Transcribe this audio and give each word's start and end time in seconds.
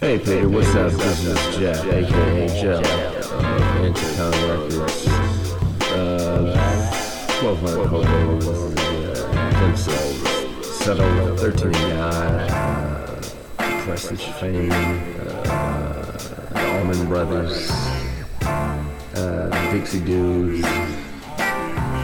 Hey 0.00 0.18
Peter, 0.18 0.48
what's 0.48 0.74
up? 0.76 0.90
This 0.92 1.24
is 1.26 1.56
Jeff, 1.58 1.84
aka 1.84 2.48
Jeff, 2.58 2.82
uh, 2.86 3.82
Anticon 3.82 4.32
Records. 4.48 5.06
Uh, 5.92 6.56
1200 7.42 7.86
Hobo 7.86 8.38
themselves. 9.60 10.18
Subtle 10.78 11.36
13 11.36 11.72
guy, 11.72 12.48
uh, 12.48 13.20
Presage 13.84 14.24
Fame, 14.40 14.72
uh, 14.72 16.02
the 16.94 17.04
Brothers, 17.06 17.70
uh, 18.40 19.50
Dixie 19.70 20.00
Dudes. 20.00 20.64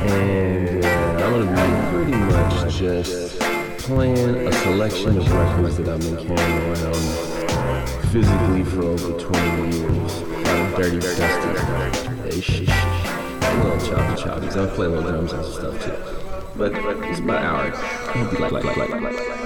And 0.03 0.85
uh, 0.85 1.25
I'm 1.25 1.33
gonna 1.33 1.51
be 1.51 1.57
pretty 1.97 2.17
much 2.27 2.53
just 2.75 3.39
playing 3.87 4.49
a 4.49 4.53
selection 4.53 5.17
of 5.17 5.25
records 5.33 5.77
that 5.79 5.89
I've 5.89 6.01
been 6.01 6.17
carrying 6.17 6.75
around 6.75 7.36
physically 8.17 8.65
for 8.65 8.83
over 8.83 9.13
20 9.19 9.77
years. 9.77 10.23
Of 10.23 10.77
dirty, 10.77 11.01
dusty. 11.01 11.21
Hey, 12.23 12.41
shh, 12.41 12.65
shh. 12.65 13.09
A 13.43 13.63
little 13.63 13.79
choppy 13.87 14.23
choppies. 14.23 14.57
I'll 14.57 14.75
play 14.75 14.87
little 14.87 15.03
drums 15.03 15.33
and 15.35 15.45
stuff 15.45 15.85
too. 15.85 15.93
But 16.57 16.73
it's 17.05 17.21
about 17.21 17.43
an 17.43 17.47
hour. 17.47 17.73
I 17.75 18.19
hope 18.19 18.33
you 18.33 18.39
like, 18.39 18.53
like, 18.53 18.77
like, 18.77 18.89
like, 18.89 19.03
like. 19.03 19.46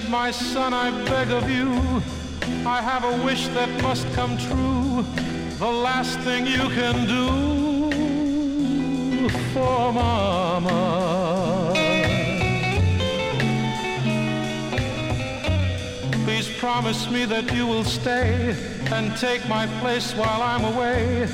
Said, 0.00 0.10
My 0.10 0.30
son, 0.32 0.74
I 0.74 0.90
beg 1.04 1.30
of 1.30 1.48
you, 1.48 1.70
I 2.66 2.82
have 2.82 3.04
a 3.04 3.24
wish 3.24 3.46
that 3.48 3.70
must 3.80 4.06
come 4.12 4.36
true. 4.36 5.04
The 5.58 5.70
last 5.70 6.18
thing 6.20 6.46
you 6.46 6.68
can 6.80 7.06
do 7.06 7.28
for 9.52 9.92
Mama. 9.92 11.72
Please 16.24 16.48
promise 16.58 17.08
me 17.08 17.24
that 17.26 17.52
you 17.54 17.64
will 17.64 17.84
stay 17.84 18.56
and 18.86 19.16
take 19.16 19.46
my 19.48 19.66
place 19.80 20.12
while 20.14 20.42
I'm 20.42 20.64
away 20.74 21.28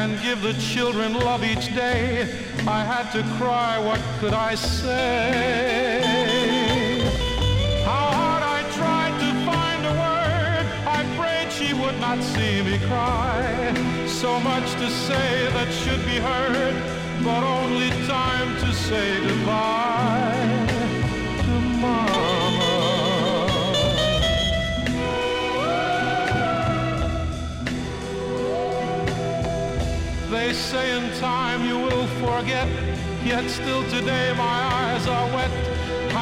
and 0.00 0.18
give 0.22 0.40
the 0.40 0.54
children 0.54 1.12
love 1.12 1.44
each 1.44 1.66
day. 1.74 2.22
I 2.66 2.82
had 2.82 3.10
to 3.12 3.22
cry, 3.36 3.78
what 3.78 4.00
could 4.20 4.32
I 4.32 4.54
say? 4.54 6.25
Would 11.86 12.00
not 12.00 12.20
see 12.20 12.62
me 12.62 12.78
cry. 12.88 13.72
So 14.08 14.40
much 14.40 14.72
to 14.82 14.90
say 14.90 15.48
that 15.56 15.70
should 15.72 16.04
be 16.04 16.18
heard, 16.18 16.74
but 17.22 17.42
only 17.44 17.90
time 18.08 18.56
to 18.62 18.72
say 18.74 19.20
goodbye 19.20 20.66
to 21.44 21.54
Mama. 21.82 22.76
They 30.32 30.52
say 30.52 30.86
in 30.98 31.06
time 31.20 31.64
you 31.70 31.78
will 31.78 32.08
forget, 32.24 32.68
yet 33.24 33.48
still 33.48 33.84
today 33.96 34.34
my 34.36 34.58
eyes 34.80 35.06
are 35.06 35.28
wet. 35.36 35.52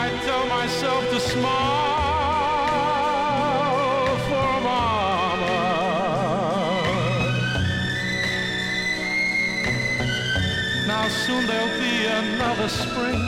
I 0.05 0.11
tell 0.27 0.47
myself 0.59 1.03
to 1.13 1.21
smile 1.21 2.05
for 4.29 4.61
Mama. 4.69 5.04
Soon 11.11 11.47
there'll 11.47 11.69
be 11.79 12.07
another 12.07 12.69
spring, 12.69 13.21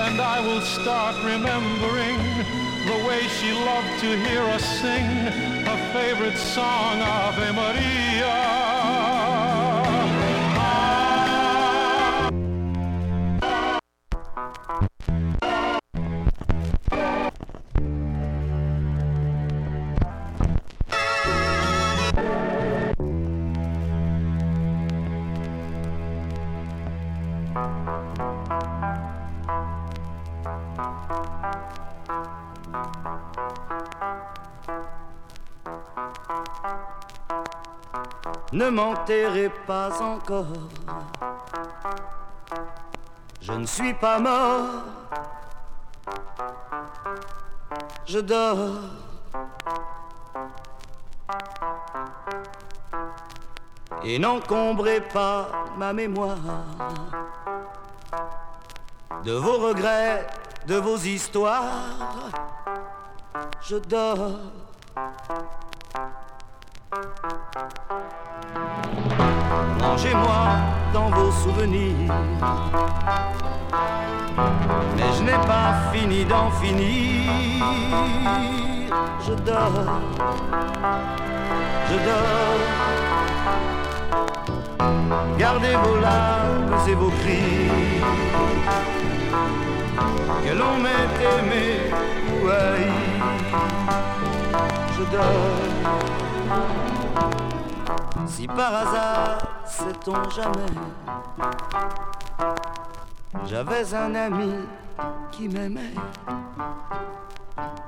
and 0.00 0.20
I 0.20 0.40
will 0.40 0.60
start 0.60 1.14
remembering 1.22 2.18
the 2.86 3.04
way 3.06 3.20
she 3.28 3.52
loved 3.52 4.00
to 4.00 4.16
hear 4.24 4.42
us 4.42 4.64
sing 4.80 5.04
her 5.68 5.90
favorite 5.92 6.38
song, 6.38 7.02
Ave 7.02 7.52
Maria. 7.52 8.67
Ne 38.68 38.74
m'enterrez 38.74 39.50
pas 39.66 40.02
encore. 40.02 40.44
Je 43.40 43.52
ne 43.52 43.64
suis 43.64 43.94
pas 43.94 44.18
mort. 44.18 44.84
Je 48.04 48.18
dors. 48.18 48.58
Et 54.04 54.18
n'encombrez 54.18 55.00
pas 55.00 55.48
ma 55.78 55.94
mémoire 55.94 56.36
de 59.24 59.32
vos 59.32 59.66
regrets, 59.68 60.26
de 60.66 60.74
vos 60.74 60.98
histoires. 60.98 61.72
Je 63.62 63.76
dors. 63.76 64.40
Mangez-moi 69.80 70.46
dans 70.92 71.10
vos 71.10 71.30
souvenirs. 71.32 72.12
Mais 74.96 75.12
je 75.16 75.22
n'ai 75.22 75.40
pas 75.46 75.74
fini 75.92 76.24
d'en 76.24 76.50
finir. 76.50 77.32
Je 79.26 79.34
dors, 79.34 79.84
je 81.90 81.96
dors. 82.08 82.60
Gardez 85.38 85.76
vos 85.84 86.00
larmes 86.00 86.88
et 86.88 86.94
vos 86.94 87.12
cris. 87.22 87.70
Que 90.44 90.52
l'on 90.54 90.78
m'ait 90.78 91.08
aimé 91.34 91.90
ou 92.32 92.48
haï. 92.48 92.86
Je 94.96 95.02
dors. 95.16 95.58
Si 98.26 98.46
par 98.46 98.74
hasard, 98.74 99.38
sait-on 99.66 100.30
jamais, 100.30 100.74
j'avais 103.46 103.94
un 103.94 104.14
ami 104.14 104.52
qui 105.30 105.48
m'aimait, 105.48 105.94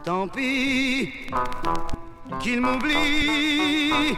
tant 0.04 0.26
pis 0.28 1.12
qu'il 2.40 2.60
m'oublie, 2.60 4.16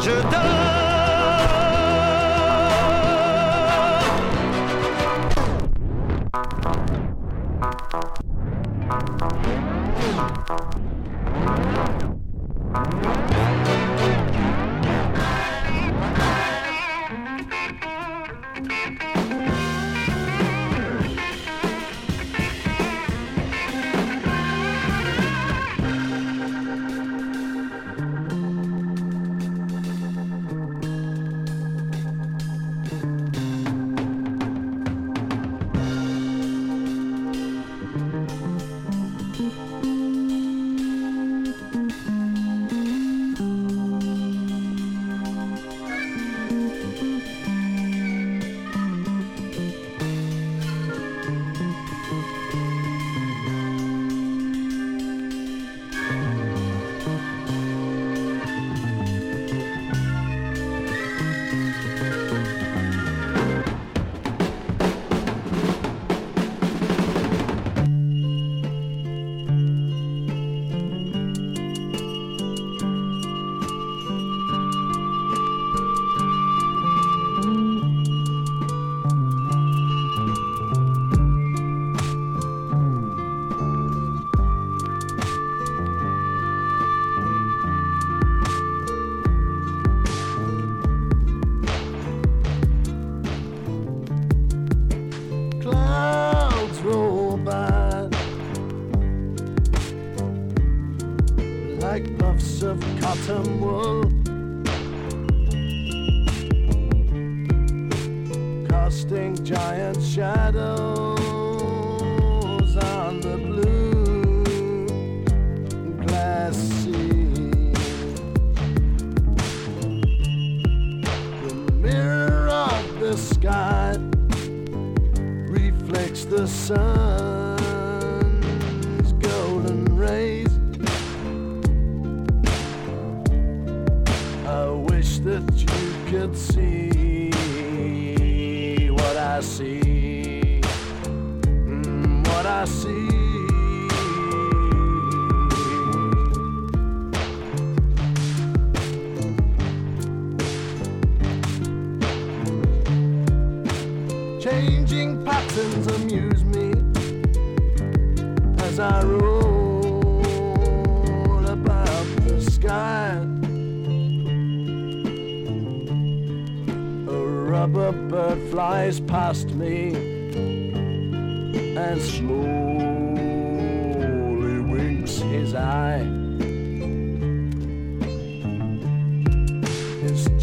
je 0.00 0.22
dors. 0.30 0.86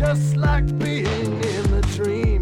just 0.05 0.35
like 0.35 0.67
being 0.79 1.05
in 1.05 1.73
a 1.73 1.81
dream. 1.95 2.32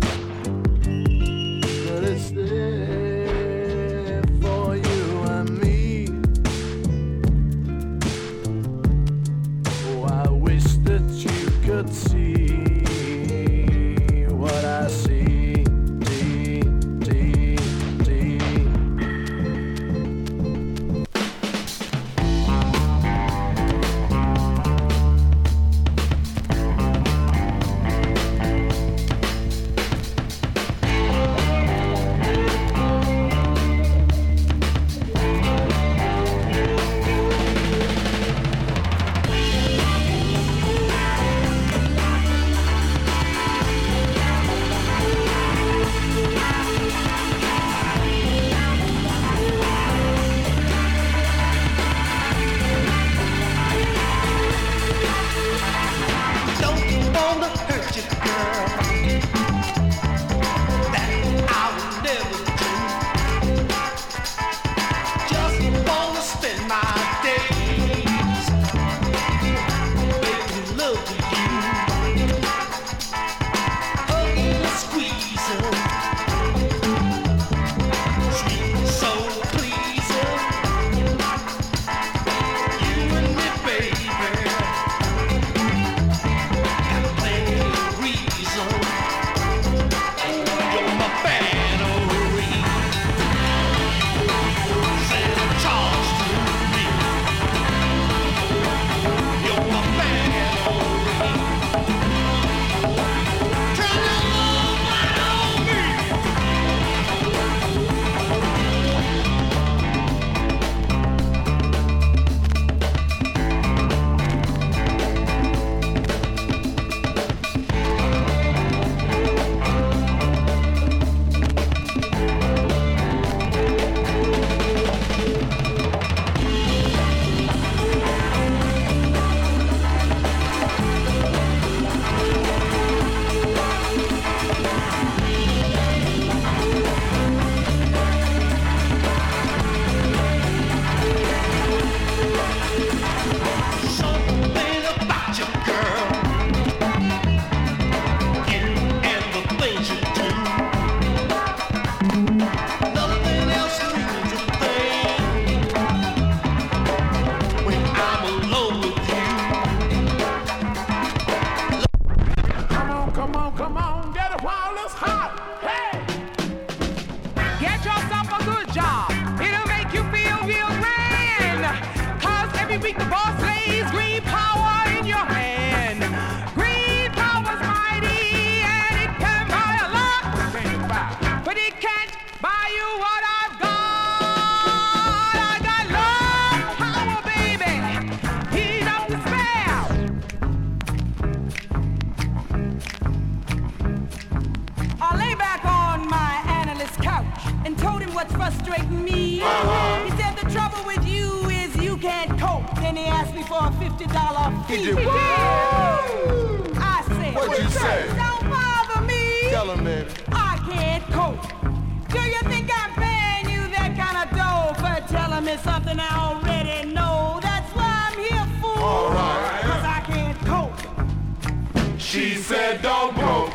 She 222.12 222.36
said, 222.36 222.82
don't 222.82 223.15
go. 223.15 223.50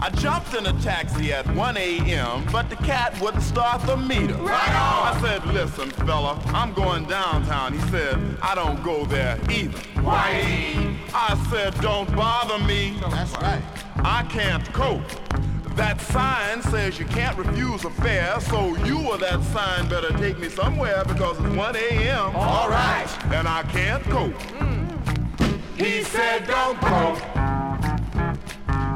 I 0.00 0.10
jumped 0.14 0.54
in 0.54 0.64
a 0.66 0.72
taxi 0.80 1.32
at 1.32 1.44
1 1.56 1.76
a.m., 1.76 2.46
but 2.52 2.70
the 2.70 2.76
cat 2.76 3.20
wouldn't 3.20 3.42
start 3.42 3.82
the 3.82 3.96
meter. 3.96 4.34
Right 4.34 4.68
on. 4.68 5.16
I 5.16 5.18
said, 5.20 5.44
listen, 5.46 5.90
fella, 5.90 6.40
I'm 6.54 6.72
going 6.72 7.06
downtown. 7.06 7.72
He 7.72 7.80
said, 7.90 8.16
I 8.40 8.54
don't 8.54 8.80
go 8.84 9.04
there 9.06 9.40
either. 9.50 9.76
Why? 10.02 10.96
I 11.12 11.36
said, 11.50 11.74
don't 11.80 12.14
bother 12.14 12.64
me. 12.64 12.96
That's 13.00 13.32
right. 13.38 13.60
I 13.96 14.22
can't 14.30 14.72
cope. 14.72 15.02
That 15.74 16.00
sign 16.00 16.62
says 16.62 16.96
you 16.96 17.06
can't 17.06 17.36
refuse 17.36 17.84
a 17.84 17.90
fare, 17.90 18.40
so 18.40 18.76
you 18.84 19.04
or 19.04 19.18
that 19.18 19.42
sign 19.42 19.88
better 19.88 20.16
take 20.16 20.38
me 20.38 20.48
somewhere 20.48 21.02
because 21.08 21.40
it's 21.40 21.56
1 21.56 21.74
a.m. 21.74 22.36
All 22.36 22.68
right. 22.68 23.08
And 23.32 23.48
I 23.48 23.64
can't 23.64 24.04
cope. 24.04 24.32
Mm. 24.32 24.85
He 25.76 26.02
said 26.04 26.46
don't 26.46 26.80
cope. 26.80 27.18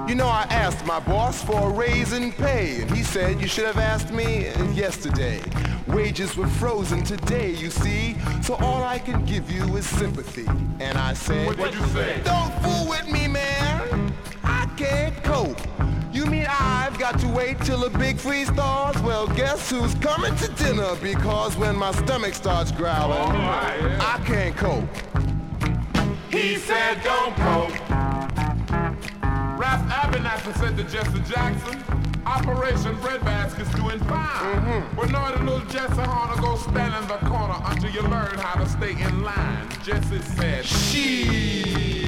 You 0.08 0.14
know, 0.14 0.26
I 0.26 0.46
asked 0.48 0.86
my 0.86 0.98
boss 0.98 1.44
for 1.44 1.68
a 1.68 1.72
raise 1.72 2.14
in 2.14 2.32
pay, 2.32 2.80
and 2.80 2.90
he 2.90 3.02
said 3.02 3.38
you 3.38 3.46
should 3.46 3.66
have 3.66 3.76
asked 3.76 4.10
me 4.10 4.46
yesterday. 4.74 5.42
Wages 5.88 6.36
were 6.38 6.46
frozen 6.46 7.04
today, 7.04 7.50
you 7.50 7.70
see, 7.70 8.16
so 8.42 8.54
all 8.54 8.82
I 8.82 8.98
can 8.98 9.26
give 9.26 9.50
you 9.50 9.76
is 9.76 9.84
sympathy. 9.86 10.46
And 10.80 10.96
I 10.96 11.12
said, 11.12 11.58
What'd 11.58 11.74
you 11.74 11.86
say? 11.88 12.22
Don't 12.24 12.52
fool 12.62 12.88
with 12.88 13.06
me, 13.08 13.28
man. 13.28 14.14
I 14.42 14.64
can't 14.78 15.22
cope. 15.22 15.60
You 16.12 16.24
mean 16.24 16.46
I've 16.48 16.98
got 16.98 17.20
to 17.20 17.28
wait 17.28 17.60
till 17.60 17.78
the 17.78 17.98
big 17.98 18.18
freeze 18.18 18.50
thaws? 18.50 19.00
Well, 19.02 19.26
guess 19.28 19.70
who's 19.70 19.94
coming 19.96 20.34
to 20.36 20.48
dinner? 20.54 20.96
Because 20.96 21.56
when 21.58 21.76
my 21.76 21.92
stomach 21.92 22.34
starts 22.34 22.72
growling, 22.72 23.18
oh, 23.18 23.98
I 24.00 24.20
can't 24.24 24.56
cope. 24.56 24.88
He 26.30 26.56
said, 26.56 27.02
don't 27.02 27.34
cope. 27.36 27.90
Ralph 29.58 29.82
Abernathy 29.90 30.56
said 30.58 30.76
to 30.76 30.84
Jesse 30.84 31.20
Jackson, 31.32 31.82
Operation 32.24 32.94
Breadbasket's 32.98 33.74
doing 33.74 33.98
fine. 34.00 34.84
But 34.94 35.10
know 35.10 35.36
the 35.36 35.42
little 35.42 35.66
Jesse 35.68 36.00
Horner 36.00 36.40
go 36.40 36.56
stand 36.56 36.94
in 37.02 37.08
the 37.08 37.18
corner 37.28 37.56
until 37.64 37.90
you 37.90 38.02
learn 38.02 38.38
how 38.38 38.62
to 38.62 38.68
stay 38.68 38.92
in 38.92 39.24
line. 39.24 39.68
Jesse 39.82 40.20
said, 40.22 40.64
She. 40.64 42.00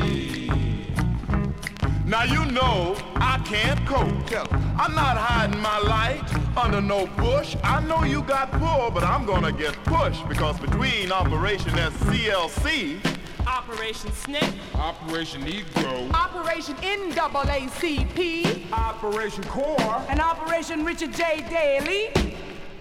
Now 2.06 2.22
you 2.22 2.44
know 2.52 2.94
I 3.16 3.42
can't 3.44 3.84
cope. 3.86 4.26
Tell. 4.26 4.46
I'm 4.78 4.94
not 4.94 5.16
hiding 5.16 5.60
my 5.60 5.78
light 5.78 6.22
under 6.56 6.80
no 6.80 7.06
bush. 7.16 7.56
I 7.64 7.80
know 7.86 8.04
you 8.04 8.22
got 8.22 8.52
pull, 8.52 8.90
but 8.92 9.02
I'm 9.02 9.26
gonna 9.26 9.50
get 9.50 9.74
pushed 9.84 10.28
because 10.28 10.60
between 10.60 11.10
Operation 11.10 11.70
SCLC, 11.72 13.00
Operation 13.46 14.12
Snake. 14.12 14.54
Operation 14.74 15.42
Negro, 15.42 16.12
Operation 16.12 16.74
NAACP 16.76 18.72
Operation 18.72 19.44
Core, 19.44 20.02
and 20.08 20.20
Operation 20.20 20.84
Richard 20.84 21.12
J. 21.12 21.44
Daley. 21.48 22.10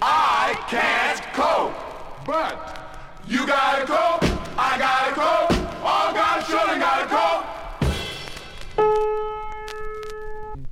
I 0.02 0.56
can't 0.68 1.22
cope. 1.34 1.74
but 2.26 2.98
You 3.28 3.46
gotta 3.46 3.86
cope, 3.86 4.24
I 4.58 4.78
gotta 4.78 5.14
cope, 5.14 5.84
all 5.84 6.14
God's 6.14 6.48
children 6.48 6.80
gotta 6.80 7.08
cope. 7.08 7.46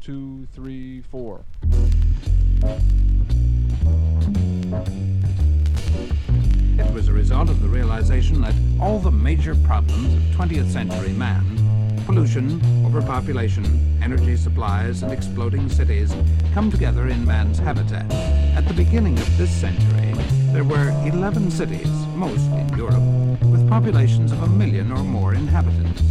two, 0.02 0.48
three, 0.54 1.02
four. 1.02 1.44
Of 7.40 7.62
the 7.62 7.70
realization 7.70 8.42
that 8.42 8.54
all 8.82 9.00
the 9.00 9.10
major 9.10 9.56
problems 9.56 10.14
of 10.14 10.22
20th 10.36 10.70
century 10.72 11.14
man 11.14 11.46
pollution, 12.06 12.62
overpopulation, 12.86 13.66
energy 14.04 14.36
supplies, 14.36 15.04
and 15.04 15.12
exploding 15.12 15.70
cities 15.70 16.14
come 16.54 16.70
together 16.70 17.08
in 17.08 17.26
man's 17.26 17.58
habitat. 17.58 18.12
At 18.58 18.68
the 18.68 18.74
beginning 18.74 19.18
of 19.18 19.38
this 19.38 19.50
century, 19.50 20.14
there 20.52 20.64
were 20.64 20.90
11 21.08 21.50
cities, 21.50 21.90
most 22.16 22.46
in 22.52 22.68
Europe, 22.78 23.02
with 23.46 23.68
populations 23.70 24.32
of 24.32 24.44
a 24.44 24.48
million 24.48 24.92
or 24.92 25.04
more 25.04 25.34
inhabitants. 25.34 26.02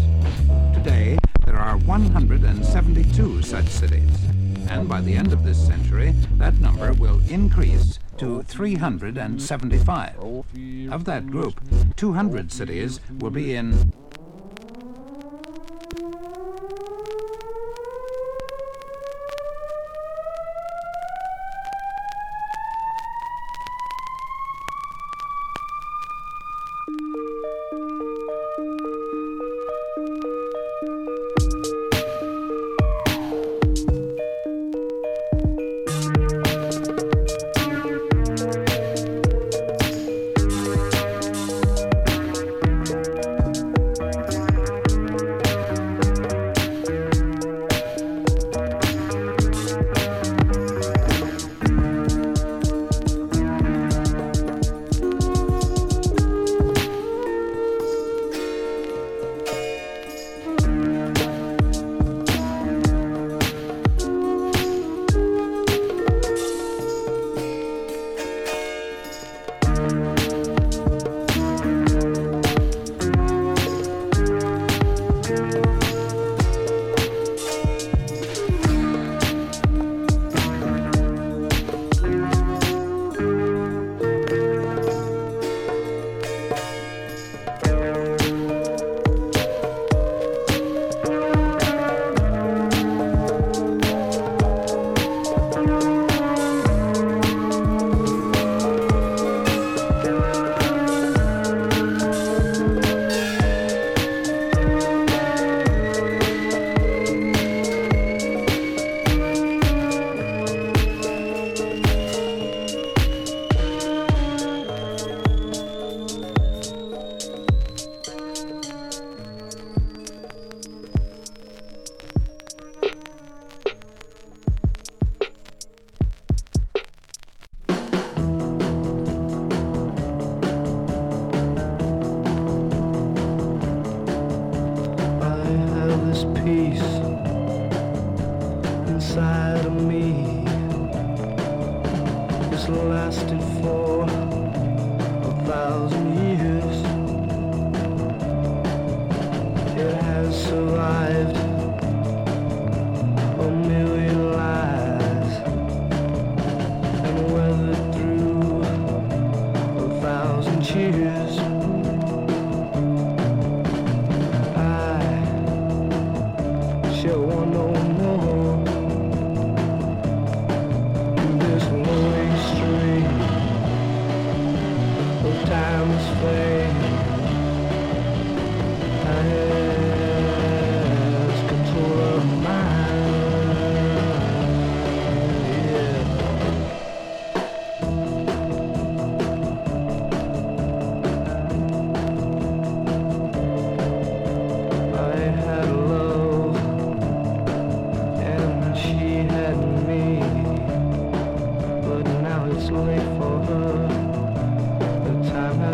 Today, 0.73 1.19
there 1.45 1.59
are 1.59 1.77
172 1.77 3.43
such 3.43 3.67
cities, 3.67 4.25
and 4.71 4.88
by 4.88 5.03
the 5.03 5.14
end 5.14 5.33
of 5.33 5.45
this 5.45 5.59
century, 5.64 6.12
that 6.38 6.59
number 6.59 6.93
will 6.95 7.21
increase 7.29 7.99
to 8.18 8.42
375. 8.42 10.16
Of 10.90 11.04
that 11.04 11.26
group, 11.28 11.61
200 11.96 12.52
cities 12.52 13.00
will 13.18 13.31
be 13.31 13.54
in 13.54 13.92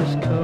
West 0.04 0.20
go. 0.20 0.43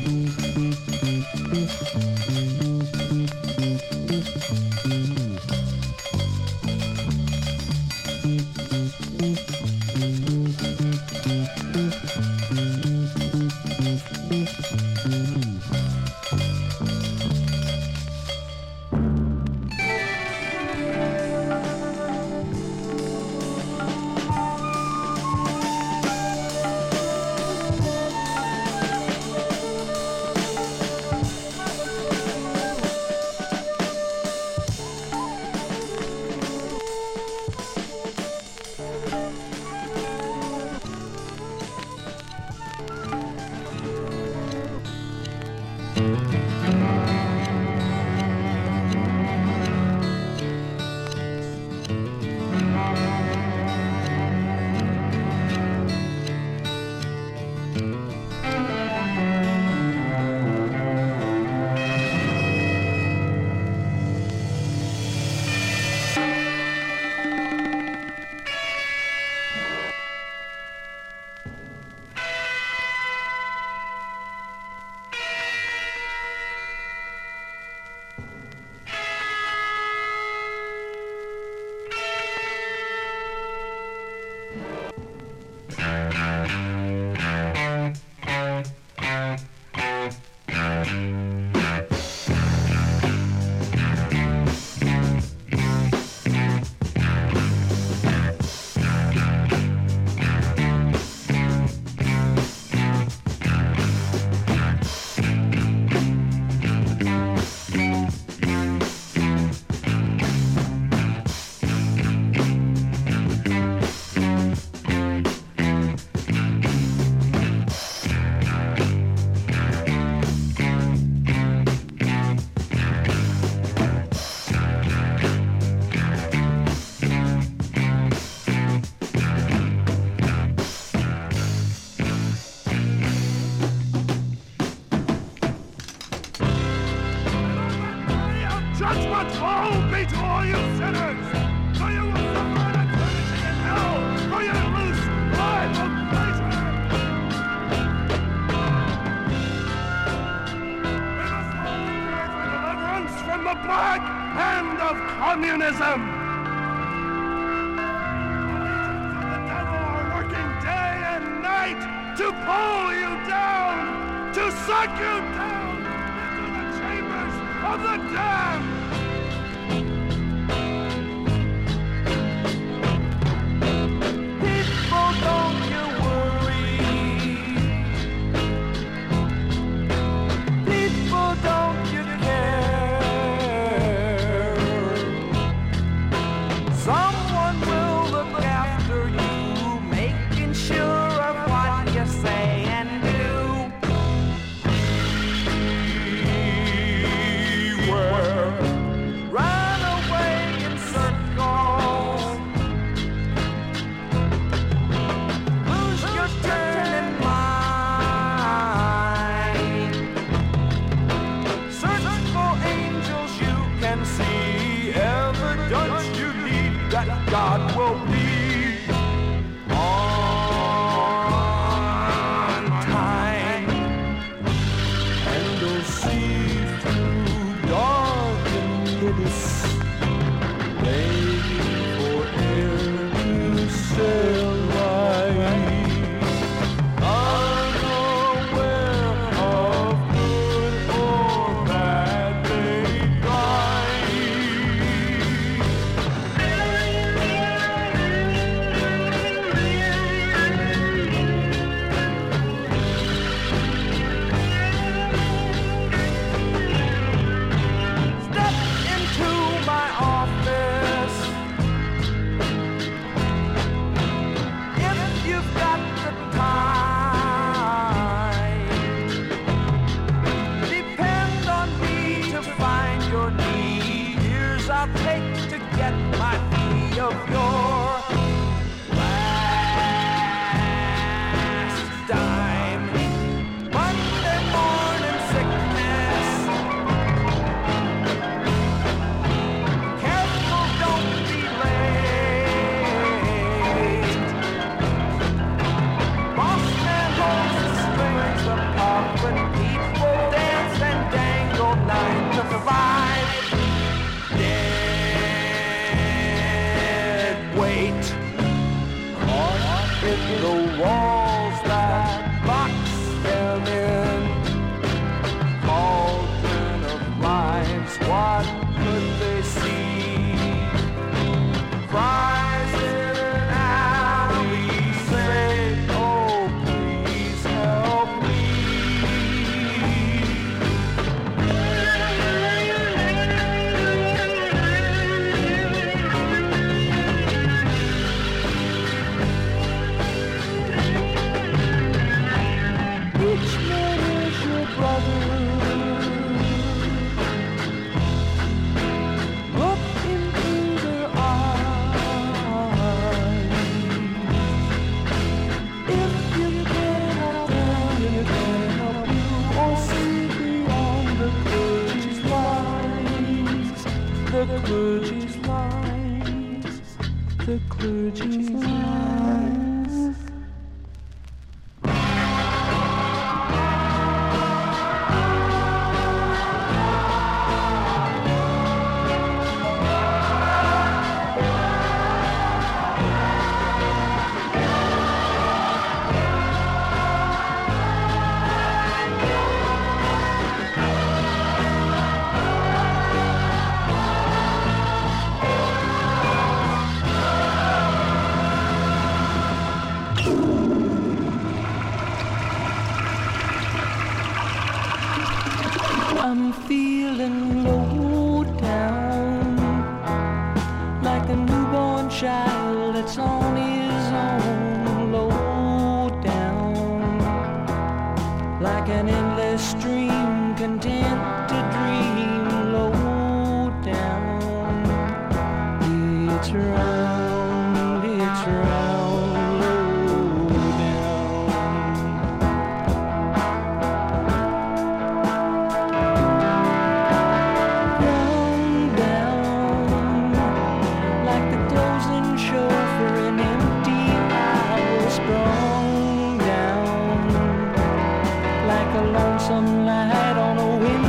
lonesome 449.05 449.85
night 449.85 450.37
on 450.37 450.57
a 450.57 450.77
winter 450.77 451.00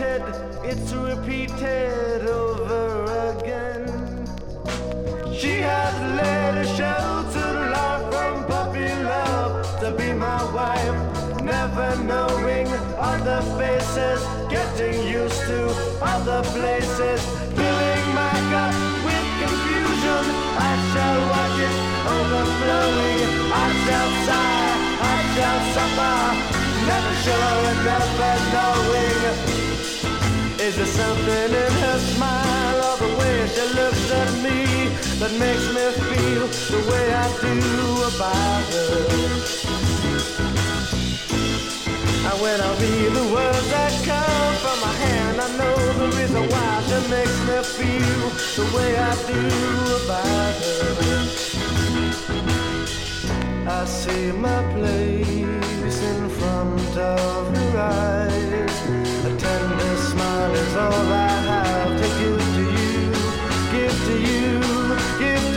am 0.00 0.20
defeated, 0.20 0.22
it's 0.64 0.92
repeated 0.92 2.26
over 2.28 3.04
again. 3.36 3.86
She 5.34 5.60
has 5.60 5.94
led 6.16 6.58
a 6.58 6.66
sheltered 6.76 7.70
life 7.70 8.12
from 8.12 8.44
puppy 8.46 8.88
love 9.02 9.80
to 9.80 9.90
be 9.92 10.12
my 10.12 10.42
wife. 10.52 11.42
Never 11.42 11.96
knowing 12.04 12.68
other 12.98 13.42
faces, 13.58 14.22
getting 14.48 15.06
used 15.08 15.40
to 15.46 15.68
other 16.00 16.42
places, 16.50 17.20
filling 17.56 18.06
my 18.14 18.36
cup 18.52 18.74
with 19.06 19.28
confusion. 19.42 20.24
I 20.58 20.72
shall 20.92 21.20
watch 21.32 21.58
it 21.68 21.76
overflowing. 22.16 23.30
I 23.52 23.68
shall 23.84 24.10
sigh, 24.26 24.72
I 25.02 25.18
shall 25.34 25.60
suffer, 25.74 26.16
never 26.86 27.14
sure 27.24 27.62
never 27.84 28.32
knowing. 28.52 29.51
Is 30.62 30.76
there 30.76 30.86
something 30.86 31.50
in 31.64 31.72
her 31.82 31.98
smile 31.98 32.78
or 32.86 32.96
the 32.96 33.10
way 33.18 33.48
she 33.48 33.64
looks 33.74 34.10
at 34.12 34.32
me 34.44 34.58
that 35.18 35.32
makes 35.36 35.66
me 35.74 35.90
feel 36.06 36.46
the 36.70 36.80
way 36.88 37.12
I 37.12 37.26
do 37.42 37.56
about 38.10 38.64
her? 38.70 39.02
And 42.28 42.36
when 42.40 42.60
I 42.60 42.70
read 42.80 43.10
the 43.12 43.26
words 43.34 43.68
that 43.70 43.92
come 44.06 44.54
from 44.62 44.78
my 44.86 44.94
hand, 45.04 45.40
I 45.40 45.48
know 45.58 45.76
the 45.98 46.08
reason 46.16 46.42
why 46.48 46.70
she 46.86 46.98
makes 47.10 47.38
me 47.48 47.56
feel 47.76 48.30
the 48.58 48.66
way 48.76 48.90
I 48.96 49.14
do 49.26 49.42
about 49.98 50.54
her. 50.62 50.86
I 53.68 53.84
see 53.84 54.30
my 54.30 54.62
place 54.74 55.98
in 56.12 56.28
front 56.28 56.96
of 56.96 57.56
her 57.56 57.78
eyes. 57.80 59.11
All 60.76 60.92
I 60.92 61.28
have 61.50 62.00
to 62.00 62.08
give 62.18 62.38
to 62.56 62.62
you, 62.76 63.10
give 63.72 63.96
to 64.06 64.14
you, 64.28 64.60
give 65.18 65.42
to 65.42 65.46
you. 65.46 65.51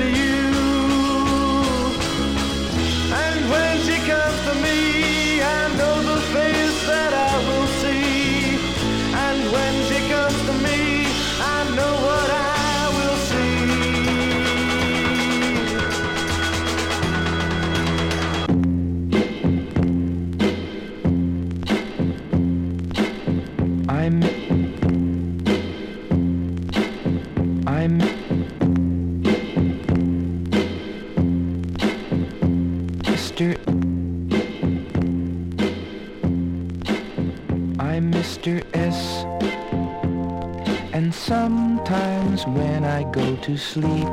And 40.95 41.13
sometimes 41.13 42.47
when 42.47 42.85
I 42.85 43.03
go 43.11 43.35
to 43.35 43.57
sleep 43.57 44.07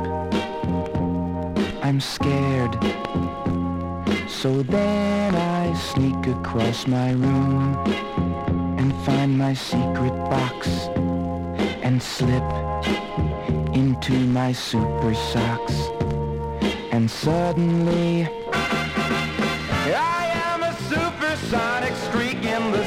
I'm 1.81 2.01
scared. 2.01 2.73
So 4.27 4.63
then 4.63 5.33
I 5.33 5.73
sneak 5.73 6.27
across 6.27 6.85
my 6.85 7.11
room 7.11 7.77
and 8.79 8.93
find 9.05 9.37
my 9.37 9.53
secret 9.53 10.15
box 10.29 10.67
and 11.87 12.03
slip 12.03 12.49
into 13.73 14.13
my 14.39 14.51
super 14.51 15.13
socks. 15.13 15.77
And 16.91 17.09
suddenly 17.09 18.27
I 19.85 20.23
am 20.51 20.63
a 20.63 20.73
supersonic 20.91 21.95
streak 21.95 22.43
in 22.43 22.71
the 22.73 22.85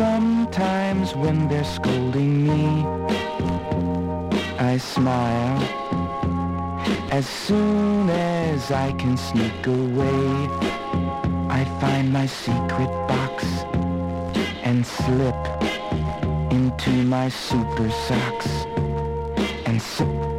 sometimes 0.00 1.14
when 1.14 1.46
they're 1.46 1.72
scolding 1.78 2.32
me, 2.48 2.64
I 4.58 4.78
smile. 4.78 5.60
As 7.12 7.26
soon 7.26 8.08
as 8.08 8.70
I 8.70 8.92
can 8.92 9.18
sneak 9.18 9.66
away, 9.66 10.24
I 11.58 11.60
find 11.82 12.10
my 12.10 12.24
secret 12.24 12.92
box 13.12 13.44
and 14.62 14.86
slip 14.86 15.42
into 16.50 16.92
my 17.16 17.28
super 17.28 17.90
socks 17.90 18.50
and 19.66 19.82
sip 19.82 20.29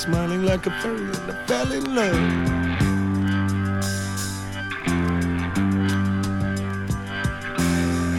smiling 0.00 0.44
like 0.44 0.64
a 0.66 0.70
fairy, 0.80 1.02
and 1.02 1.30
I 1.30 1.46
fell 1.46 1.72
in 1.72 1.94
love. 1.94 2.14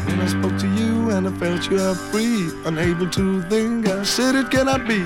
When 0.06 0.20
I 0.20 0.28
spoke 0.28 0.60
to 0.60 0.68
you 0.68 1.10
and 1.10 1.28
I 1.28 1.32
felt 1.40 1.72
you 1.72 1.80
are 1.82 1.96
free, 1.96 2.52
unable 2.66 3.10
to 3.10 3.42
think, 3.50 3.88
I 3.90 4.04
said 4.04 4.36
it 4.36 4.52
cannot 4.52 4.88
be. 4.88 5.02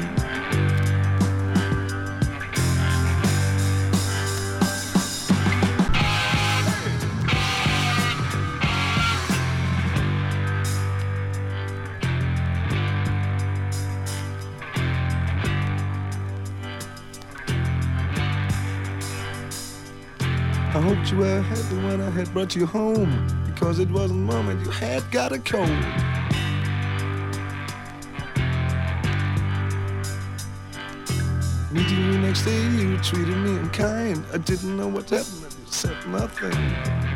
You 21.16 21.22
were 21.22 21.41
happy 21.41 21.76
when 21.78 22.01
I 22.01 22.09
had 22.09 22.34
brought 22.34 22.55
you 22.55 22.66
home 22.66 23.28
because 23.45 23.80
it 23.80 23.89
wasn't 23.89 24.20
moment 24.22 24.66
you 24.66 24.72
had 24.72 25.09
got 25.11 25.32
a 25.32 25.39
cold. 25.39 25.70
Meeting 31.72 32.05
you 32.05 32.18
next 32.20 32.43
day, 32.43 32.61
you 32.72 32.97
treated 32.97 33.38
me 33.38 33.51
unkind. 33.57 34.26
I 34.34 34.38
didn't 34.38 34.76
know 34.76 34.88
what 34.88 35.09
happened, 35.09 35.55
you 35.57 35.72
said 35.72 36.07
nothing. 36.07 37.14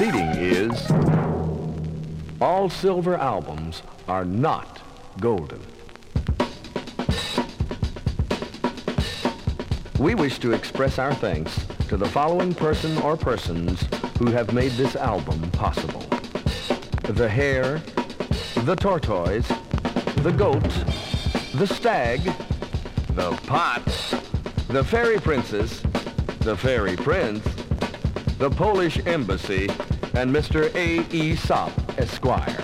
Preceding 0.00 0.30
is 0.36 0.90
all 2.40 2.70
silver 2.70 3.16
albums 3.16 3.82
are 4.08 4.24
not 4.24 4.80
golden. 5.20 5.60
We 9.98 10.14
wish 10.14 10.38
to 10.38 10.52
express 10.52 10.98
our 10.98 11.12
thanks 11.12 11.66
to 11.88 11.98
the 11.98 12.08
following 12.08 12.54
person 12.54 12.96
or 13.02 13.14
persons 13.14 13.84
who 14.18 14.30
have 14.30 14.54
made 14.54 14.72
this 14.72 14.96
album 14.96 15.38
possible. 15.50 16.00
The 17.02 17.28
hare, 17.28 17.82
the 18.64 18.76
tortoise, 18.76 19.48
the 20.22 20.32
goat, 20.34 20.62
the 21.56 21.66
stag, 21.66 22.22
the 23.10 23.32
pot, 23.46 23.84
the 24.68 24.82
fairy 24.82 25.18
princess, 25.18 25.82
the 26.40 26.56
fairy 26.56 26.96
prince, 26.96 27.44
the 28.38 28.48
Polish 28.48 28.98
embassy, 29.04 29.68
and 30.14 30.34
Mr. 30.34 30.74
A. 30.74 31.06
E. 31.14 31.36
Sop, 31.36 31.72
Esquire. 31.98 32.59